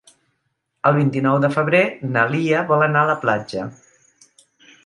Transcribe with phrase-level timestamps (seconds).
[0.89, 1.83] El vint-i-nou de febrer
[2.15, 3.67] na Lia vol anar a la platja.